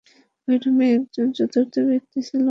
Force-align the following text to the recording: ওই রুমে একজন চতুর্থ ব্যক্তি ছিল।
ওই 0.47 0.57
রুমে 0.63 0.87
একজন 0.97 1.27
চতুর্থ 1.37 1.73
ব্যক্তি 1.89 2.19
ছিল। 2.21 2.39